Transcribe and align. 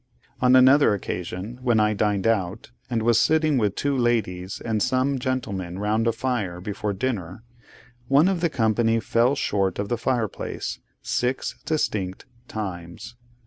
On 0.41 0.55
another 0.55 0.95
occasion, 0.95 1.59
when 1.61 1.79
I 1.79 1.93
dined 1.93 2.25
out, 2.25 2.71
and 2.89 3.03
was 3.03 3.19
sitting 3.19 3.59
with 3.59 3.75
two 3.75 3.95
ladies 3.95 4.59
and 4.59 4.81
some 4.81 5.19
gentlemen 5.19 5.77
round 5.77 6.07
a 6.07 6.11
fire 6.11 6.59
before 6.59 6.91
dinner, 6.93 7.43
one 8.07 8.27
of 8.27 8.41
the 8.41 8.49
company 8.49 8.99
fell 8.99 9.35
short 9.35 9.77
of 9.77 9.89
the 9.89 9.99
fireplace, 9.99 10.79
six 11.03 11.53
distinct 11.67 12.25
times. 12.47 13.13